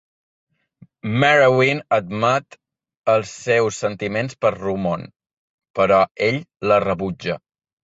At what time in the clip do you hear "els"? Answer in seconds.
3.13-3.35